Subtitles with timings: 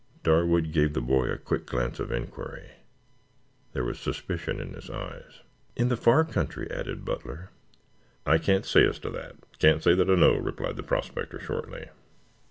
[0.23, 2.71] Darwood gave the boy a quick glance of inquiry.
[3.73, 5.41] There was suspicion in his eyes.
[5.75, 7.51] "In the far country?" added Butler.
[8.25, 11.37] "I can't say as to that; I can't say that I know," replied the prospector
[11.39, 11.89] shortly.